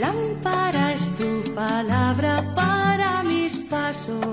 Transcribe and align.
Lámpara 0.00 0.94
es 0.94 1.14
tu 1.18 1.44
palabra 1.54 2.54
para 2.54 3.22
mis 3.22 3.58
pasos, 3.58 4.24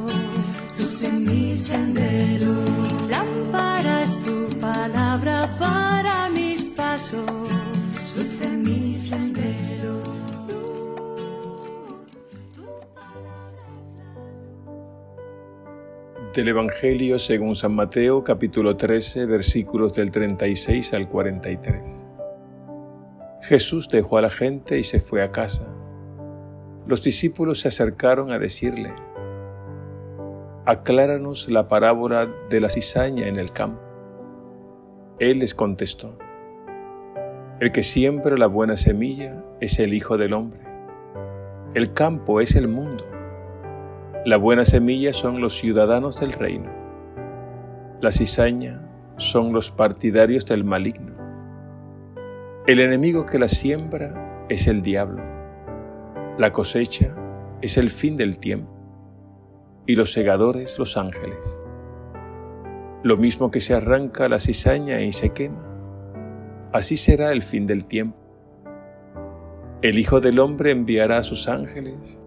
luz 0.80 1.04
en 1.04 1.26
mi 1.26 1.58
sendero. 1.58 2.64
Lámpara 3.10 4.04
es 4.04 4.18
tu 4.24 4.48
palabra 4.62 5.54
para 5.60 6.30
mis 6.30 6.64
pasos, 6.64 7.30
luz 8.16 8.42
en 8.46 8.64
mi 8.64 8.96
sendero. 8.96 10.02
Del 16.34 16.48
Evangelio 16.48 17.20
según 17.20 17.58
San 17.58 17.76
Mateo 17.76 18.24
capítulo 18.24 18.78
13 18.78 19.26
versículos 19.26 19.94
del 19.94 20.12
36 20.12 20.94
al 20.94 21.10
43. 21.10 22.07
Jesús 23.48 23.88
dejó 23.88 24.18
a 24.18 24.22
la 24.22 24.30
gente 24.30 24.78
y 24.78 24.84
se 24.84 25.00
fue 25.00 25.24
a 25.24 25.32
casa. 25.32 25.66
Los 26.86 27.02
discípulos 27.02 27.62
se 27.62 27.70
acercaron 27.70 28.34
a 28.34 28.40
decirle, 28.40 28.92
Acláranos 30.66 31.50
la 31.50 31.70
parábola 31.70 32.30
de 32.50 32.60
la 32.60 32.70
cizaña 32.70 33.26
en 33.28 33.38
el 33.38 33.54
campo. 33.54 33.80
Él 35.20 35.40
les 35.40 35.54
contestó, 35.54 36.18
El 37.62 37.72
que 37.72 37.84
siembra 37.84 38.36
la 38.36 38.48
buena 38.48 38.76
semilla 38.76 39.46
es 39.62 39.80
el 39.80 39.94
Hijo 39.94 40.18
del 40.18 40.34
Hombre. 40.34 40.60
El 41.74 41.94
campo 41.94 42.42
es 42.42 42.54
el 42.54 42.68
mundo. 42.68 43.06
La 44.26 44.36
buena 44.36 44.66
semilla 44.66 45.14
son 45.14 45.40
los 45.40 45.54
ciudadanos 45.54 46.20
del 46.20 46.34
reino. 46.34 46.70
La 48.02 48.12
cizaña 48.12 48.82
son 49.16 49.54
los 49.54 49.72
partidarios 49.72 50.46
del 50.46 50.66
maligno. 50.66 51.07
El 52.68 52.82
enemigo 52.82 53.26
que 53.26 53.40
la 53.40 53.48
siembra 53.48 54.46
es 54.50 54.68
el 54.68 54.82
diablo. 54.82 55.24
La 56.38 56.52
cosecha 56.52 57.16
es 57.62 57.78
el 57.78 57.90
fin 57.90 58.18
del 58.18 58.40
tiempo 58.40 58.74
y 59.86 59.96
los 59.96 60.12
segadores 60.12 60.78
los 60.78 60.98
ángeles. 60.98 61.62
Lo 63.04 63.16
mismo 63.16 63.52
que 63.52 63.62
se 63.62 63.74
arranca 63.74 64.28
la 64.28 64.42
cizaña 64.42 65.00
y 65.00 65.14
se 65.14 65.30
quema, 65.30 65.66
así 66.74 66.98
será 66.98 67.32
el 67.32 67.42
fin 67.42 67.68
del 67.68 67.86
tiempo. 67.86 68.18
El 69.82 69.98
Hijo 69.98 70.20
del 70.20 70.38
Hombre 70.38 70.72
enviará 70.72 71.20
a 71.20 71.24
sus 71.24 71.48
ángeles 71.48 72.20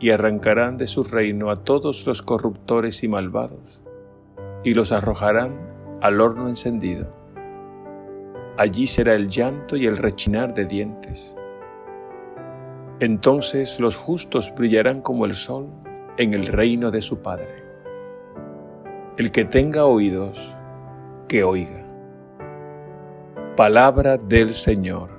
y 0.00 0.10
arrancarán 0.10 0.76
de 0.76 0.86
su 0.86 1.02
reino 1.02 1.50
a 1.50 1.64
todos 1.64 2.06
los 2.06 2.20
corruptores 2.20 3.02
y 3.04 3.08
malvados 3.08 3.80
y 4.62 4.74
los 4.74 4.92
arrojarán 4.92 5.56
al 6.02 6.20
horno 6.20 6.46
encendido 6.46 7.17
allí 8.58 8.88
será 8.88 9.14
el 9.14 9.28
llanto 9.28 9.76
y 9.76 9.86
el 9.86 9.96
rechinar 9.96 10.52
de 10.52 10.66
dientes. 10.66 11.36
Entonces 13.00 13.78
los 13.78 13.96
justos 13.96 14.52
brillarán 14.54 15.00
como 15.00 15.24
el 15.24 15.34
sol 15.34 15.68
en 16.16 16.34
el 16.34 16.46
reino 16.46 16.90
de 16.90 17.00
su 17.00 17.22
Padre. 17.22 17.64
El 19.16 19.30
que 19.30 19.44
tenga 19.44 19.84
oídos, 19.84 20.54
que 21.28 21.44
oiga. 21.44 21.84
Palabra 23.56 24.16
del 24.18 24.50
Señor. 24.50 25.10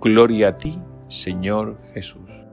Gloria 0.00 0.48
a 0.48 0.58
ti, 0.58 0.76
Señor 1.06 1.78
Jesús. 1.94 2.49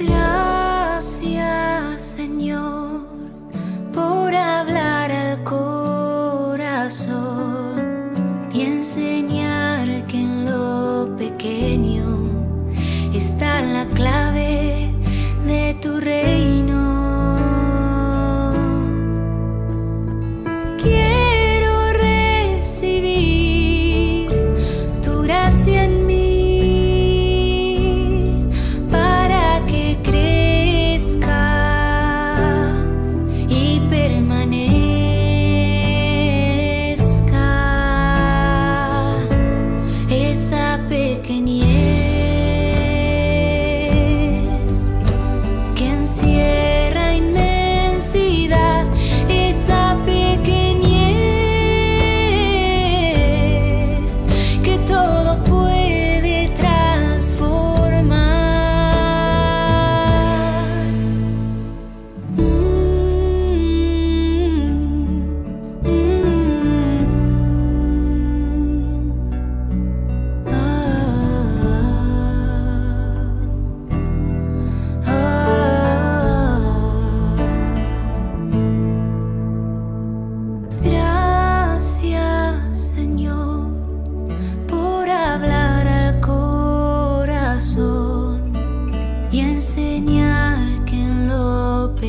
прям 0.00 0.29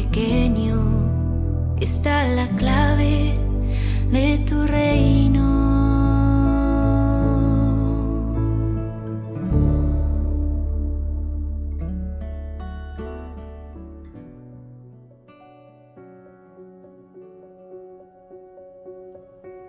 pequeño 0.02 1.78
está 1.80 2.28
la 2.28 2.48
clave 2.58 3.34
de 4.12 4.40
tu 4.48 4.66
reino. 4.66 5.50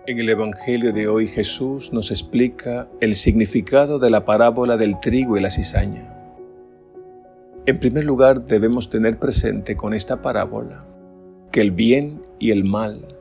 En 0.05 0.19
el 0.19 0.29
Evangelio 0.29 0.91
de 0.91 1.07
hoy 1.07 1.27
Jesús 1.27 1.93
nos 1.93 2.11
explica 2.11 2.89
el 2.99 3.15
significado 3.15 3.99
de 3.99 4.09
la 4.09 4.25
parábola 4.25 4.77
del 4.77 4.99
trigo 4.99 5.37
y 5.37 5.41
la 5.41 5.49
cizaña. 5.49 6.22
En 7.65 7.79
primer 7.79 8.03
lugar 8.03 8.45
debemos 8.45 8.89
tener 8.89 9.19
presente 9.19 9.77
con 9.77 9.93
esta 9.93 10.21
parábola 10.21 10.85
que 11.51 11.61
el 11.61 11.71
bien 11.71 12.21
y 12.39 12.51
el 12.51 12.63
mal, 12.63 13.17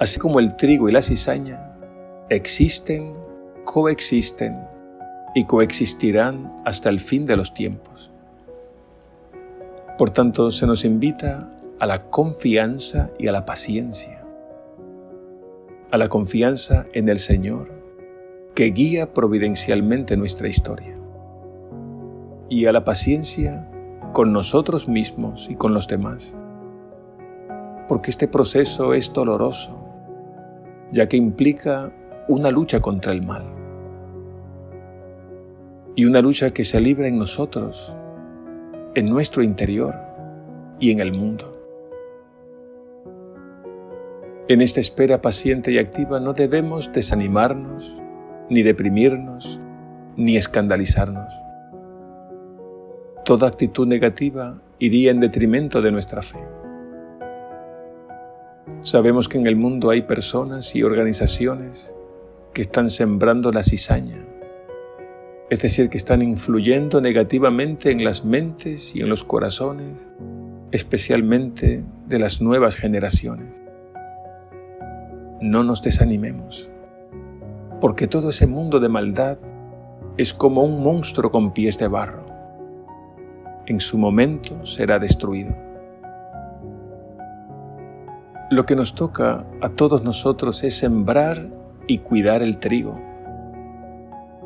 así 0.00 0.18
como 0.18 0.38
el 0.38 0.56
trigo 0.56 0.88
y 0.88 0.92
la 0.92 1.02
cizaña, 1.02 1.76
existen, 2.30 3.12
coexisten 3.64 4.56
y 5.34 5.44
coexistirán 5.44 6.62
hasta 6.64 6.88
el 6.88 7.00
fin 7.00 7.26
de 7.26 7.36
los 7.36 7.52
tiempos. 7.52 8.10
Por 9.98 10.10
tanto, 10.10 10.50
se 10.50 10.66
nos 10.66 10.84
invita 10.84 11.50
a 11.78 11.86
la 11.86 12.10
confianza 12.10 13.10
y 13.18 13.26
a 13.26 13.32
la 13.32 13.44
paciencia 13.44 14.24
a 15.94 15.96
la 15.96 16.08
confianza 16.08 16.86
en 16.92 17.08
el 17.08 17.18
Señor, 17.18 17.70
que 18.56 18.64
guía 18.72 19.14
providencialmente 19.14 20.16
nuestra 20.16 20.48
historia, 20.48 20.96
y 22.48 22.66
a 22.66 22.72
la 22.72 22.82
paciencia 22.82 23.70
con 24.14 24.32
nosotros 24.32 24.88
mismos 24.88 25.50
y 25.50 25.56
con 25.56 25.74
los 25.74 25.88
demás, 25.88 26.32
porque 27.88 28.12
este 28.12 28.28
proceso 28.28 28.94
es 28.94 29.12
doloroso, 29.12 29.76
ya 30.92 31.08
que 31.08 31.16
implica 31.16 31.92
una 32.28 32.52
lucha 32.52 32.80
contra 32.80 33.12
el 33.12 33.22
mal, 33.22 33.44
y 35.96 36.04
una 36.04 36.20
lucha 36.22 36.52
que 36.52 36.64
se 36.64 36.80
libra 36.80 37.08
en 37.08 37.18
nosotros, 37.18 37.92
en 38.94 39.10
nuestro 39.10 39.42
interior 39.42 39.96
y 40.78 40.92
en 40.92 41.00
el 41.00 41.12
mundo. 41.12 41.50
En 44.46 44.60
esta 44.60 44.78
espera 44.78 45.20
paciente 45.20 45.72
y 45.72 45.78
activa 45.78 46.20
no 46.20 46.34
debemos 46.34 46.92
desanimarnos, 46.92 47.96
ni 48.48 48.62
deprimirnos, 48.62 49.60
ni 50.16 50.36
escandalizarnos. 50.36 51.34
Toda 53.24 53.48
actitud 53.48 53.86
negativa 53.86 54.54
iría 54.78 55.10
en 55.10 55.20
detrimento 55.20 55.80
de 55.80 55.90
nuestra 55.90 56.22
fe. 56.22 56.38
Sabemos 58.82 59.28
que 59.28 59.38
en 59.38 59.46
el 59.46 59.56
mundo 59.56 59.90
hay 59.90 60.02
personas 60.02 60.74
y 60.76 60.82
organizaciones 60.82 61.94
que 62.52 62.62
están 62.62 62.90
sembrando 62.90 63.50
la 63.50 63.64
cizaña, 63.64 64.24
es 65.50 65.62
decir, 65.62 65.88
que 65.88 65.96
están 65.96 66.22
influyendo 66.22 67.00
negativamente 67.00 67.90
en 67.90 68.04
las 68.04 68.24
mentes 68.24 68.94
y 68.94 69.00
en 69.00 69.08
los 69.08 69.24
corazones, 69.24 69.92
especialmente 70.70 71.82
de 72.06 72.18
las 72.18 72.42
nuevas 72.42 72.76
generaciones 72.76 73.64
no 75.44 75.62
nos 75.62 75.82
desanimemos, 75.82 76.70
porque 77.78 78.06
todo 78.06 78.30
ese 78.30 78.46
mundo 78.46 78.80
de 78.80 78.88
maldad 78.88 79.38
es 80.16 80.32
como 80.32 80.62
un 80.62 80.82
monstruo 80.82 81.30
con 81.30 81.52
pies 81.52 81.76
de 81.78 81.86
barro. 81.86 82.23
En 83.66 83.80
su 83.80 83.96
momento 83.96 84.66
será 84.66 84.98
destruido. 84.98 85.56
Lo 88.50 88.66
que 88.66 88.76
nos 88.76 88.94
toca 88.94 89.46
a 89.62 89.70
todos 89.70 90.04
nosotros 90.04 90.62
es 90.64 90.76
sembrar 90.76 91.48
y 91.86 91.98
cuidar 91.98 92.42
el 92.42 92.58
trigo, 92.58 93.00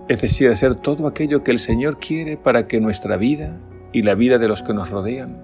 es 0.09 0.23
decir, 0.23 0.49
hacer 0.51 0.77
todo 0.77 1.07
aquello 1.07 1.43
que 1.43 1.51
el 1.51 1.59
Señor 1.59 1.99
quiere 1.99 2.37
para 2.37 2.67
que 2.69 2.81
nuestra 2.81 3.17
vida 3.17 3.55
y 3.93 4.03
la 4.03 4.15
vida 4.15 4.39
de 4.39 4.49
los 4.49 4.63
que 4.63 4.73
nos 4.73 4.91
rodean 4.91 5.43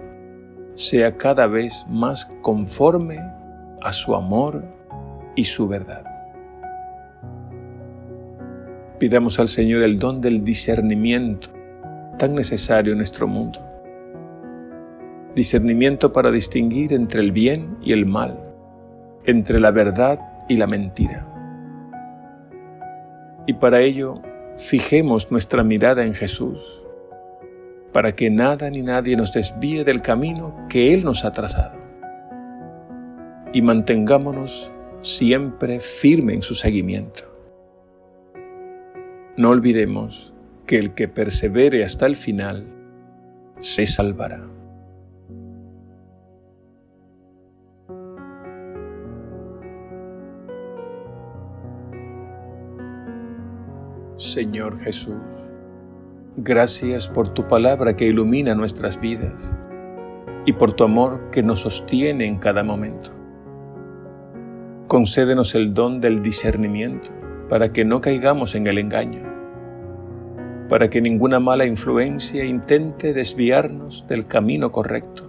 sea 0.74 1.16
cada 1.16 1.46
vez 1.46 1.84
más 1.88 2.26
conforme 2.42 3.18
a 3.82 3.92
su 3.92 4.14
amor 4.14 4.64
y 5.34 5.44
su 5.44 5.66
verdad. 5.66 6.04
Pidamos 8.98 9.40
al 9.40 9.48
Señor 9.48 9.82
el 9.82 9.98
don 9.98 10.20
del 10.20 10.44
discernimiento 10.44 11.50
tan 12.16 12.34
necesario 12.34 12.92
en 12.92 12.98
nuestro 12.98 13.26
mundo. 13.26 13.60
Discernimiento 15.34 16.12
para 16.12 16.30
distinguir 16.30 16.92
entre 16.92 17.20
el 17.20 17.32
bien 17.32 17.76
y 17.82 17.92
el 17.92 18.06
mal, 18.06 18.38
entre 19.24 19.58
la 19.58 19.70
verdad 19.70 20.20
y 20.48 20.56
la 20.56 20.66
mentira. 20.66 21.26
Y 23.46 23.54
para 23.54 23.80
ello, 23.80 24.22
fijemos 24.56 25.30
nuestra 25.30 25.64
mirada 25.64 26.04
en 26.04 26.14
Jesús, 26.14 26.82
para 27.92 28.12
que 28.12 28.30
nada 28.30 28.70
ni 28.70 28.82
nadie 28.82 29.16
nos 29.16 29.32
desvíe 29.32 29.84
del 29.84 30.02
camino 30.02 30.54
que 30.68 30.94
Él 30.94 31.04
nos 31.04 31.24
ha 31.24 31.32
trazado. 31.32 31.78
Y 33.52 33.62
mantengámonos 33.62 34.72
siempre 35.00 35.80
firme 35.80 36.34
en 36.34 36.42
su 36.42 36.54
seguimiento. 36.54 37.24
No 39.36 39.50
olvidemos 39.50 40.32
que 40.66 40.78
el 40.78 40.94
que 40.94 41.08
persevere 41.08 41.84
hasta 41.84 42.06
el 42.06 42.16
final 42.16 42.66
se 43.58 43.86
salvará. 43.86 44.44
Señor 54.16 54.78
Jesús, 54.78 55.14
gracias 56.36 57.08
por 57.08 57.34
tu 57.34 57.46
palabra 57.46 57.94
que 57.94 58.06
ilumina 58.06 58.54
nuestras 58.54 59.00
vidas 59.00 59.54
y 60.46 60.52
por 60.52 60.72
tu 60.72 60.84
amor 60.84 61.30
que 61.30 61.42
nos 61.42 61.60
sostiene 61.60 62.26
en 62.26 62.38
cada 62.38 62.62
momento. 62.62 63.10
Concédenos 64.88 65.54
el 65.54 65.74
don 65.74 66.00
del 66.00 66.22
discernimiento 66.22 67.08
para 67.48 67.72
que 67.72 67.84
no 67.84 68.00
caigamos 68.00 68.54
en 68.54 68.66
el 68.66 68.78
engaño, 68.78 69.33
para 70.68 70.88
que 70.88 71.00
ninguna 71.00 71.40
mala 71.40 71.66
influencia 71.66 72.44
intente 72.44 73.12
desviarnos 73.12 74.06
del 74.06 74.26
camino 74.26 74.72
correcto. 74.72 75.28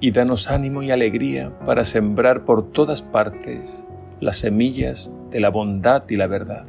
Y 0.00 0.10
danos 0.10 0.50
ánimo 0.50 0.82
y 0.82 0.90
alegría 0.90 1.58
para 1.64 1.84
sembrar 1.84 2.44
por 2.44 2.70
todas 2.70 3.02
partes 3.02 3.86
las 4.20 4.38
semillas 4.38 5.12
de 5.30 5.40
la 5.40 5.48
bondad 5.48 6.04
y 6.08 6.16
la 6.16 6.26
verdad. 6.26 6.66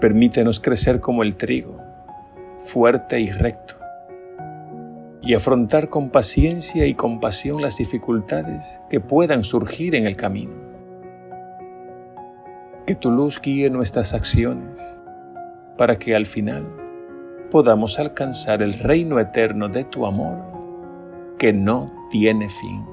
Permítenos 0.00 0.60
crecer 0.60 1.00
como 1.00 1.22
el 1.22 1.36
trigo, 1.36 1.78
fuerte 2.60 3.20
y 3.20 3.30
recto 3.30 3.76
y 5.26 5.34
afrontar 5.34 5.88
con 5.88 6.10
paciencia 6.10 6.86
y 6.86 6.94
compasión 6.94 7.62
las 7.62 7.78
dificultades 7.78 8.80
que 8.90 9.00
puedan 9.00 9.42
surgir 9.42 9.94
en 9.94 10.06
el 10.06 10.16
camino. 10.16 10.63
Que 12.86 12.94
tu 12.94 13.10
luz 13.10 13.40
guíe 13.40 13.70
nuestras 13.70 14.12
acciones 14.12 14.96
para 15.78 15.98
que 15.98 16.14
al 16.14 16.26
final 16.26 16.66
podamos 17.50 17.98
alcanzar 17.98 18.62
el 18.62 18.74
reino 18.74 19.18
eterno 19.18 19.68
de 19.68 19.84
tu 19.84 20.06
amor 20.06 20.36
que 21.38 21.52
no 21.52 21.92
tiene 22.10 22.48
fin. 22.48 22.84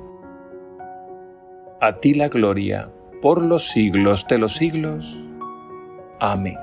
A 1.79 1.97
ti 1.97 2.13
la 2.13 2.29
gloria 2.29 2.89
por 3.21 3.41
los 3.41 3.67
siglos 3.69 4.25
de 4.27 4.37
los 4.37 4.53
siglos. 4.53 5.23
Amén. 6.19 6.57